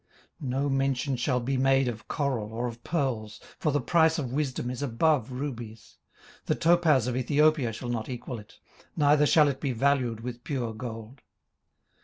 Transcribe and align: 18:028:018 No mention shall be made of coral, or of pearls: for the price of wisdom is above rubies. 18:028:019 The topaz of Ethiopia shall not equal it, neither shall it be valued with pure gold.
18:028:018 0.41 0.49
No 0.49 0.67
mention 0.71 1.15
shall 1.15 1.39
be 1.39 1.57
made 1.57 1.87
of 1.87 2.07
coral, 2.07 2.51
or 2.51 2.65
of 2.65 2.83
pearls: 2.83 3.39
for 3.59 3.71
the 3.71 3.79
price 3.79 4.17
of 4.17 4.33
wisdom 4.33 4.71
is 4.71 4.81
above 4.81 5.31
rubies. 5.31 5.97
18:028:019 6.45 6.45
The 6.47 6.55
topaz 6.55 7.05
of 7.05 7.15
Ethiopia 7.15 7.71
shall 7.71 7.89
not 7.89 8.09
equal 8.09 8.39
it, 8.39 8.57
neither 8.97 9.27
shall 9.27 9.47
it 9.47 9.61
be 9.61 9.73
valued 9.73 10.21
with 10.21 10.43
pure 10.43 10.73
gold. 10.73 11.21